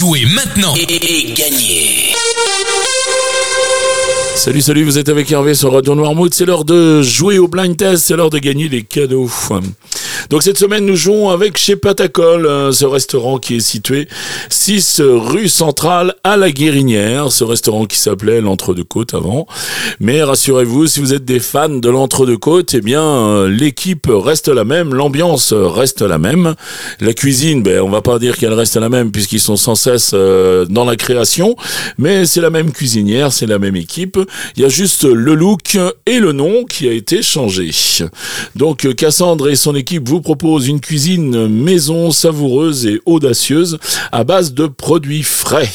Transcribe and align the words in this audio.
Jouez 0.00 0.24
maintenant 0.34 0.74
et, 0.76 1.34
gagnez 1.34 2.14
Salut, 4.34 4.62
salut, 4.62 4.82
vous 4.84 4.96
êtes 4.96 5.10
avec 5.10 5.30
Hervé 5.30 5.52
sur 5.52 5.74
Radio 5.74 5.94
Noirmouth. 5.94 6.32
C'est 6.32 6.46
l'heure 6.46 6.64
de 6.64 7.02
jouer 7.02 7.36
au 7.38 7.48
blind 7.48 7.76
test, 7.76 8.06
c'est 8.06 8.16
l'heure 8.16 8.30
de 8.30 8.38
gagner 8.38 8.70
des 8.70 8.82
cadeaux. 8.82 9.28
Donc 10.30 10.44
cette 10.44 10.58
semaine, 10.58 10.86
nous 10.86 10.94
jouons 10.94 11.28
avec 11.30 11.58
chez 11.58 11.74
Patacol, 11.74 12.46
euh, 12.46 12.70
ce 12.70 12.84
restaurant 12.84 13.38
qui 13.38 13.56
est 13.56 13.60
situé 13.60 14.06
6 14.48 15.02
rue 15.04 15.48
centrale 15.48 16.14
à 16.22 16.36
la 16.36 16.52
Guérinière, 16.52 17.32
ce 17.32 17.42
restaurant 17.42 17.84
qui 17.84 17.98
s'appelait 17.98 18.40
l'Entre-deux-Côtes 18.40 19.12
avant. 19.12 19.48
Mais 19.98 20.22
rassurez-vous, 20.22 20.86
si 20.86 21.00
vous 21.00 21.14
êtes 21.14 21.24
des 21.24 21.40
fans 21.40 21.68
de 21.68 21.88
l'Entre-deux-Côtes, 21.90 22.74
eh 22.74 22.80
bien 22.80 23.02
euh, 23.02 23.48
l'équipe 23.48 24.06
reste 24.08 24.46
la 24.46 24.62
même, 24.62 24.94
l'ambiance 24.94 25.52
reste 25.52 26.00
la 26.00 26.18
même. 26.18 26.54
La 27.00 27.12
cuisine, 27.12 27.64
ben, 27.64 27.80
on 27.80 27.90
va 27.90 28.00
pas 28.00 28.20
dire 28.20 28.38
qu'elle 28.38 28.54
reste 28.54 28.76
la 28.76 28.88
même 28.88 29.10
puisqu'ils 29.10 29.40
sont 29.40 29.56
sans 29.56 29.74
cesse 29.74 30.12
euh, 30.14 30.64
dans 30.64 30.84
la 30.84 30.94
création, 30.94 31.56
mais 31.98 32.24
c'est 32.24 32.40
la 32.40 32.50
même 32.50 32.70
cuisinière, 32.70 33.32
c'est 33.32 33.46
la 33.46 33.58
même 33.58 33.74
équipe. 33.74 34.16
Il 34.54 34.62
y 34.62 34.64
a 34.64 34.68
juste 34.68 35.02
le 35.02 35.34
look 35.34 35.76
et 36.06 36.20
le 36.20 36.30
nom 36.30 36.64
qui 36.66 36.88
a 36.88 36.92
été 36.92 37.20
changé. 37.20 37.72
Donc 38.54 38.94
Cassandre 38.94 39.48
et 39.48 39.56
son 39.56 39.74
équipe 39.74 40.08
vous 40.08 40.19
propose 40.20 40.68
une 40.68 40.80
cuisine 40.80 41.48
maison 41.48 42.10
savoureuse 42.10 42.86
et 42.86 43.00
audacieuse 43.06 43.78
à 44.12 44.24
base 44.24 44.54
de 44.54 44.66
produits 44.66 45.22
frais. 45.22 45.70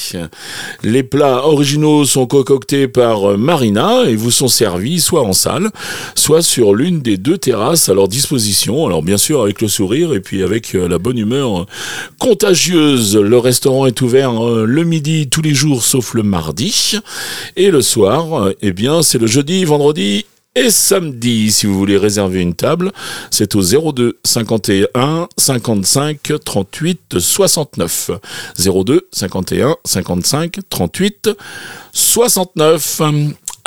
Les 0.83 1.03
plats 1.03 1.45
originaux 1.45 2.05
sont 2.05 2.27
concoctés 2.27 2.87
par 2.87 3.37
Marina 3.37 4.03
et 4.05 4.15
vous 4.15 4.31
sont 4.31 4.47
servis 4.47 4.99
soit 4.99 5.23
en 5.23 5.33
salle, 5.33 5.69
soit 6.15 6.41
sur 6.41 6.73
l'une 6.73 7.01
des 7.01 7.17
deux 7.17 7.37
terrasses 7.37 7.89
à 7.89 7.93
leur 7.93 8.07
disposition. 8.07 8.85
Alors 8.85 9.03
bien 9.03 9.17
sûr 9.17 9.41
avec 9.41 9.61
le 9.61 9.67
sourire 9.67 10.13
et 10.13 10.19
puis 10.19 10.43
avec 10.43 10.75
euh, 10.75 10.87
la 10.87 10.97
bonne 10.97 11.17
humeur 11.17 11.65
contagieuse. 12.19 13.15
Le 13.15 13.37
restaurant 13.37 13.85
est 13.85 14.01
ouvert 14.01 14.45
euh, 14.45 14.65
le 14.65 14.83
midi 14.83 15.27
tous 15.27 15.41
les 15.41 15.53
jours 15.53 15.83
sauf 15.83 16.13
le 16.13 16.23
mardi 16.23 16.97
et 17.55 17.71
le 17.71 17.81
soir, 17.81 18.49
eh 18.61 18.71
bien 18.71 19.01
c'est 19.01 19.17
le 19.17 19.27
jeudi, 19.27 19.63
vendredi 19.65 20.25
et 20.55 20.69
samedi, 20.69 21.51
si 21.51 21.65
vous 21.65 21.77
voulez 21.77 21.97
réserver 21.97 22.41
une 22.41 22.53
table, 22.53 22.91
c'est 23.29 23.55
au 23.55 23.61
02 23.61 24.19
51 24.23 25.27
55 25.37 26.19
38 26.43 27.19
69. 27.19 28.11
02 28.57 29.07
51 29.11 29.75
55 29.83 30.59
38 30.69 31.29
69. 31.91 33.01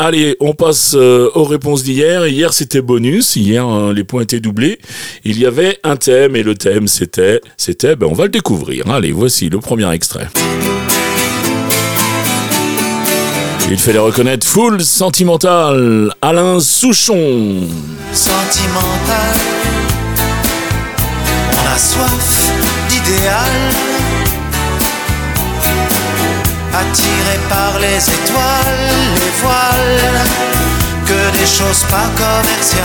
Allez, 0.01 0.37
on 0.41 0.55
passe 0.55 0.95
euh, 0.95 1.29
aux 1.35 1.45
réponses 1.45 1.83
d'hier. 1.83 2.27
Hier, 2.27 2.53
c'était 2.53 2.81
bonus. 2.81 3.37
Hier, 3.37 3.67
hein, 3.67 3.93
les 3.93 4.05
points 4.05 4.23
étaient 4.23 4.41
doublés. 4.41 4.79
Il 5.25 5.39
y 5.39 5.45
avait 5.45 5.79
un 5.83 5.97
thème 5.97 6.37
et 6.37 6.43
le 6.43 6.55
thème, 6.55 6.87
c'était, 6.87 7.41
c'était, 7.57 7.97
ben, 7.97 8.07
on 8.07 8.15
va 8.15 8.25
le 8.25 8.31
découvrir. 8.31 8.89
Allez, 8.89 9.13
voici 9.13 9.49
le 9.49 9.59
premier 9.59 9.93
extrait. 9.93 10.29
Il 13.71 13.79
fait 13.79 13.93
les 13.93 13.99
reconnaître 13.99 14.47
full 14.47 14.83
sentimental, 14.83 16.11
Alain 16.23 16.59
Souchon. 16.59 17.69
Sentimental, 18.15 19.37
on 21.53 21.75
a 21.75 21.79
soif 21.79 22.51
d'idéal. 22.89 23.53
Attiré 26.73 27.39
par 27.51 27.79
les 27.79 27.99
étoiles, 27.99 28.89
les 29.17 29.33
voiles, 29.43 30.25
que 31.05 31.39
des 31.39 31.47
choses 31.47 31.85
pas 31.91 32.09
commerciales. 32.17 32.85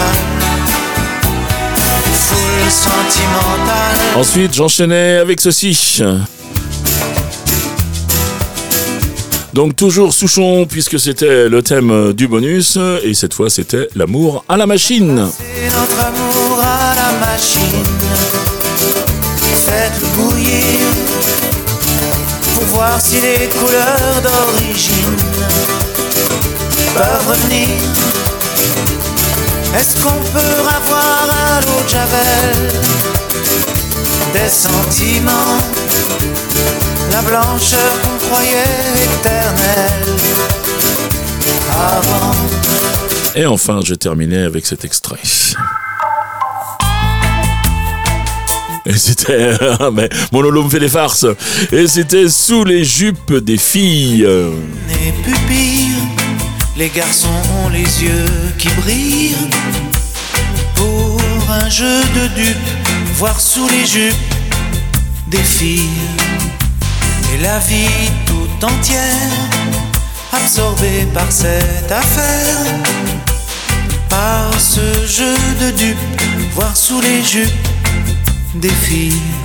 Full 2.14 2.70
sentimental. 2.70 4.18
Ensuite, 4.18 4.53
j'enchaînais 4.53 5.18
avec 5.18 5.40
ceci. 5.40 6.02
Donc 9.54 9.76
toujours 9.76 10.14
Souchon 10.14 10.66
puisque 10.68 11.00
c'était 11.00 11.48
le 11.48 11.62
thème 11.62 12.14
du 12.14 12.28
bonus 12.28 12.80
et 13.04 13.14
cette 13.14 13.36
fois 13.36 13.52
c'était 13.52 13.88
l'amour 13.96 14.44
à 14.50 14.58
la 14.58 14.66
machine. 14.66 15.30
C'est 15.38 15.66
notre 15.66 16.00
amour 16.08 16.59
à 16.59 16.96
la 16.96 17.28
machine. 17.28 17.84
Faites-le 19.66 20.08
bouillir 20.18 20.80
pour 22.56 22.63
voir 22.63 23.00
si 23.00 23.16
les 23.22 23.47
couleurs 23.50 24.22
d'origine 24.24 25.18
peuvent 26.96 27.28
revenir. 27.28 27.68
Est-ce 29.75 30.02
qu'on 30.02 30.09
peut 30.09 30.62
avoir 30.75 31.28
à 31.30 31.62
l'eau 31.62 31.84
de 31.84 31.90
Javel 31.90 32.72
des 34.34 34.50
sentiments? 34.50 35.93
La 37.13 37.22
blancheur 37.22 38.01
qu'on 38.01 38.18
croyait 38.25 38.63
éternelle 39.03 40.03
avant. 41.72 42.34
Et 43.35 43.46
enfin, 43.46 43.81
je 43.85 43.94
terminais 43.94 44.41
avec 44.41 44.66
cet 44.66 44.84
extrait. 44.84 45.19
Et 48.88 48.97
c'était. 48.97 49.51
Mais 49.94 50.09
mon 50.31 50.68
fait 50.69 50.79
des 50.79 50.90
farces. 50.90 51.28
Et 51.72 51.88
c'était 51.88 52.29
sous 52.29 52.63
les 52.63 52.84
jupes 52.84 53.31
des 53.31 53.59
filles. 53.59 54.28
Les 54.88 55.12
pupilles, 55.24 55.94
les 56.75 56.90
garçons 56.90 57.30
ont 57.63 57.69
les 57.69 58.03
yeux 58.03 58.25
qui 58.57 58.69
brillent. 58.69 59.35
Pour 60.74 61.22
un 61.63 61.69
jeu 61.69 62.01
de 62.16 62.28
dupes, 62.35 62.57
voir 63.18 63.40
sous 63.40 63.69
les 63.69 63.85
jupes 63.85 64.16
des 65.28 65.44
filles. 65.44 65.91
Et 67.33 67.38
la 67.38 67.57
vie 67.59 68.11
tout 68.27 68.66
entière, 68.66 69.31
absorbée 70.31 71.07
par 71.13 71.31
cette 71.31 71.91
affaire. 71.91 72.57
Par 74.09 74.53
ce 74.59 75.05
jeu 75.07 75.35
de 75.59 75.71
dupes, 75.71 76.21
voir 76.53 76.75
sous 76.77 77.01
les 77.01 77.23
jupes 77.23 77.67
des 78.55 78.69
filles. 78.69 79.43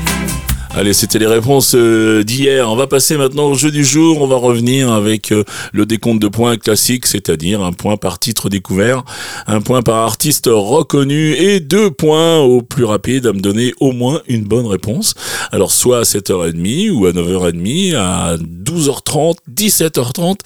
Allez, 0.78 0.92
c'était 0.92 1.18
les 1.18 1.26
réponses 1.26 1.74
euh, 1.74 2.22
d'hier. 2.22 2.70
On 2.70 2.76
va 2.76 2.86
passer 2.86 3.16
maintenant 3.16 3.46
au 3.46 3.54
jeu 3.54 3.72
du 3.72 3.84
jour. 3.84 4.22
On 4.22 4.28
va 4.28 4.36
revenir 4.36 4.92
avec 4.92 5.32
euh, 5.32 5.42
le 5.72 5.86
décompte 5.86 6.22
de 6.22 6.28
points 6.28 6.56
classique, 6.56 7.04
c'est-à-dire 7.06 7.64
un 7.64 7.72
point 7.72 7.96
par 7.96 8.20
titre 8.20 8.48
découvert, 8.48 9.02
un 9.48 9.60
point 9.60 9.82
par 9.82 9.96
artiste 9.96 10.48
reconnu 10.48 11.32
et 11.32 11.58
deux 11.58 11.90
points 11.90 12.38
au 12.38 12.62
plus 12.62 12.84
rapide 12.84 13.26
à 13.26 13.32
me 13.32 13.40
donner 13.40 13.74
au 13.80 13.90
moins 13.90 14.20
une 14.28 14.44
bonne 14.44 14.66
réponse. 14.66 15.14
Alors 15.50 15.72
soit 15.72 15.98
à 15.98 16.02
7h30 16.02 16.92
ou 16.92 17.06
à 17.06 17.10
9h30, 17.10 17.96
à 17.96 18.36
12h30, 18.36 19.38
17h30 19.52 20.36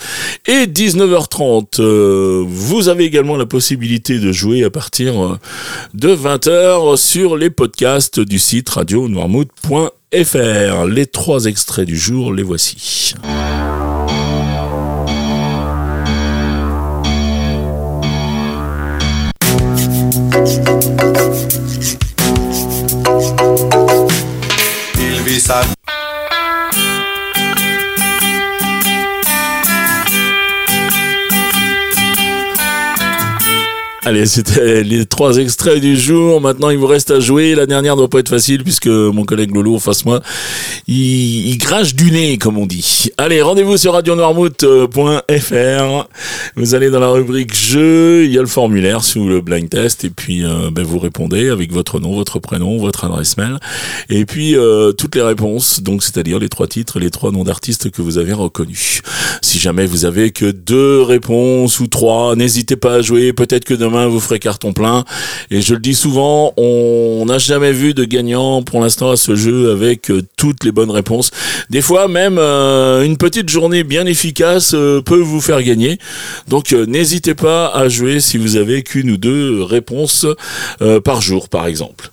et 0.47 0.65
19h30. 0.65 1.78
Euh, 1.78 2.42
vous 2.47 2.88
avez 2.88 3.04
également 3.04 3.37
la 3.37 3.44
possibilité 3.44 4.19
de 4.19 4.32
jouer 4.32 4.65
à 4.65 4.71
partir 4.71 5.38
de 5.92 6.16
20h 6.16 6.97
sur 6.97 7.37
les 7.37 7.50
podcasts 7.50 8.19
du 8.19 8.38
site 8.38 8.71
radio 8.71 9.09
noirmouth.fr. 10.12 10.87
Les 10.87 11.06
trois 11.06 11.47
extraits 11.47 11.87
du 11.87 11.97
jour, 11.97 12.33
les 12.33 12.43
voici. 12.43 13.15
Allez, 34.05 34.27
c'était 34.27 34.83
les 34.83 35.07
trois 35.07 35.37
extraits 35.37 35.81
du 35.81 35.97
jour. 35.97 36.41
Maintenant, 36.41 36.71
il 36.71 36.79
vous 36.79 36.89
reste 36.89 37.13
à 37.13 37.21
jouer. 37.21 37.55
La 37.55 37.67
dernière 37.67 37.95
doit 37.95 38.11
pas 38.11 38.19
être 38.19 38.31
facile 38.31 38.65
puisque 38.65 38.89
mon 38.89 39.25
collègue 39.25 39.55
Lolo, 39.55 39.79
face 39.79 40.05
moi, 40.05 40.21
il, 40.89 41.47
il 41.47 41.59
crache 41.59 41.95
du 41.95 42.11
nez, 42.11 42.37
comme 42.37 42.59
on 42.59 42.67
dit. 42.67 43.11
Allez, 43.17 43.41
rendez-vous 43.43 43.77
sur 43.77 43.93
radionoirmouth.fr. 43.93 46.09
Vous 46.57 46.75
allez 46.75 46.91
dans 46.91 46.99
la 46.99 47.10
rubrique 47.10 47.54
jeu. 47.54 48.25
Il 48.25 48.33
y 48.33 48.39
a 48.39 48.41
le 48.41 48.49
formulaire 48.49 49.04
sous 49.04 49.28
le 49.28 49.41
blind 49.41 49.71
test 49.71 50.03
et 50.03 50.10
puis 50.10 50.45
euh, 50.45 50.71
ben, 50.72 50.83
vous 50.83 50.98
répondez 50.98 51.48
avec 51.48 51.72
votre 51.72 52.01
nom, 52.01 52.13
votre 52.13 52.41
prénom, 52.41 52.78
votre 52.78 53.05
adresse 53.05 53.37
mail 53.37 53.60
et 54.10 54.25
puis 54.25 54.57
euh, 54.57 54.91
toutes 54.91 55.15
les 55.15 55.22
réponses. 55.22 55.81
Donc, 55.81 56.03
c'est-à-dire 56.03 56.41
les 56.41 56.48
trois 56.48 56.66
titres, 56.66 56.98
les 56.98 57.10
trois 57.10 57.31
noms 57.31 57.45
d'artistes 57.45 57.93
que 57.93 58.03
vous 58.03 58.19
avez 58.19 58.33
reconnus. 58.33 59.03
Si 59.43 59.60
jamais 59.60 59.87
vous 59.87 60.07
avez 60.07 60.33
que 60.33 60.51
deux 60.51 61.03
réponses 61.03 61.78
ou 61.78 61.87
trois, 61.87 62.34
n'hésitez 62.34 62.75
pas 62.75 62.95
à 62.95 63.01
jouer. 63.01 63.33
Peut-être 63.33 63.65
que 63.65 63.75
demain 63.75 63.91
vous 64.09 64.21
ferez 64.21 64.39
carton 64.39 64.72
plein. 64.72 65.04
Et 65.50 65.60
je 65.60 65.74
le 65.74 65.80
dis 65.80 65.94
souvent, 65.94 66.53
on 66.56 67.24
n'a 67.27 67.39
jamais 67.39 67.72
vu 67.72 67.94
de 67.94 68.04
gagnant 68.04 68.62
pour 68.62 68.80
l'instant 68.80 69.10
à 69.10 69.16
ce 69.16 69.34
jeu 69.34 69.71
avec 69.71 70.10
euh, 70.10 70.22
toutes 70.36 70.65
les 70.65 70.72
bonnes 70.72 70.91
réponses. 70.91 71.30
Des 71.71 71.83
fois 71.83 72.09
même 72.09 72.39
euh, 72.39 73.03
une 73.03 73.16
petite 73.16 73.48
journée 73.48 73.84
bien 73.84 74.06
efficace 74.06 74.72
euh, 74.74 75.00
peut 75.00 75.21
vous 75.21 75.41
faire 75.41 75.62
gagner. 75.62 75.98
Donc 76.48 76.72
n'hésitez 76.72 77.34
pas 77.34 77.68
à 77.68 77.89
jouer 77.89 78.21
si 78.21 78.39
vous 78.39 78.56
avez 78.56 78.83
qu'une 78.83 79.10
ou 79.10 79.16
deux 79.16 79.62
réponses 79.62 80.27
par 81.04 81.21
jour 81.21 81.48
par 81.48 81.66
exemple. 81.66 82.10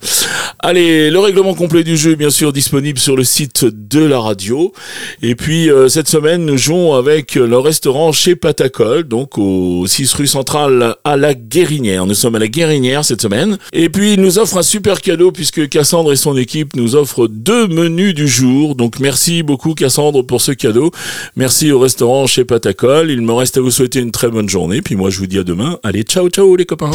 Allez, 0.62 1.10
le 1.10 1.18
règlement 1.18 1.54
complet 1.54 1.82
du 1.84 1.96
jeu 1.96 2.12
est 2.12 2.16
bien 2.16 2.28
sûr 2.28 2.52
disponible 2.52 2.98
sur 2.98 3.16
le 3.16 3.24
site 3.24 3.64
de 3.64 4.00
la 4.00 4.20
radio. 4.20 4.72
Et 5.22 5.34
puis 5.34 5.70
cette 5.88 6.08
semaine 6.08 6.44
nous 6.44 6.58
jouons 6.58 6.94
avec 6.94 7.34
le 7.34 7.58
restaurant 7.58 8.12
chez 8.12 8.36
Patacol, 8.36 9.04
donc 9.04 9.38
au 9.38 9.86
6 9.86 10.12
rue 10.12 10.26
centrale 10.26 10.96
à 11.04 11.16
la 11.16 11.32
Guérinière. 11.32 12.04
Nous 12.04 12.14
sommes 12.14 12.34
à 12.34 12.38
la 12.38 12.48
Guérinière 12.48 13.06
cette 13.06 13.22
semaine. 13.22 13.56
Et 13.72 13.88
puis 13.88 14.12
il 14.12 14.20
nous 14.20 14.38
offre 14.38 14.58
un 14.58 14.62
super 14.62 15.00
cadeau 15.00 15.32
puisque 15.32 15.66
Cassandre 15.68 16.12
et 16.12 16.16
son 16.16 16.36
équipe 16.36 16.76
nous 16.76 16.94
offrent 16.94 17.26
deux 17.26 17.66
menus 17.66 18.14
du 18.14 18.28
jour. 18.28 18.74
Donc 18.74 19.00
merci 19.00 19.42
beaucoup 19.42 19.74
Cassandre 19.74 20.22
pour 20.22 20.42
ce 20.42 20.52
cadeau. 20.52 20.90
Merci 21.36 21.72
au 21.72 21.78
restaurant 21.78 22.26
chez 22.26 22.44
Patacol. 22.44 23.10
Il 23.10 23.22
me 23.22 23.32
reste 23.32 23.56
à 23.56 23.62
vous 23.62 23.70
souhaiter 23.70 24.00
une 24.00 24.10
très 24.10 24.28
bonne 24.28 24.48
journée. 24.48 24.82
Puis 24.82 24.94
moi 24.94 25.08
je 25.08 25.20
vous 25.20 25.26
dis 25.26 25.38
à 25.38 25.42
demain. 25.42 25.78
Allez, 25.82 26.02
ciao 26.02 26.28
ciao 26.28 26.54
les 26.54 26.66
copains. 26.66 26.90